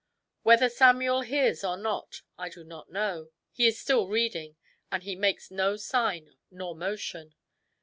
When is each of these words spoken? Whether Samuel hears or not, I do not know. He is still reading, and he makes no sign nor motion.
Whether 0.41 0.67
Samuel 0.67 1.21
hears 1.21 1.63
or 1.63 1.77
not, 1.77 2.23
I 2.35 2.49
do 2.49 2.63
not 2.63 2.89
know. 2.89 3.29
He 3.51 3.67
is 3.67 3.79
still 3.79 4.07
reading, 4.07 4.55
and 4.91 5.03
he 5.03 5.15
makes 5.15 5.51
no 5.51 5.75
sign 5.75 6.33
nor 6.49 6.75
motion. 6.75 7.35